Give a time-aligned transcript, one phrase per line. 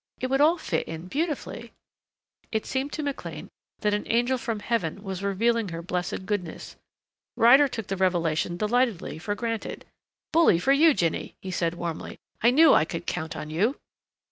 [0.19, 1.73] It would all fit in beautifully."
[2.51, 3.49] It seemed to McLean
[3.81, 6.75] that an angel from Heaven was revealing her blessed goodness.
[7.37, 9.85] Ryder took the revelation delightedly for granted.
[10.33, 12.17] "Bully for you, Jinny," he said warmly.
[12.41, 13.79] "I knew I could count on you."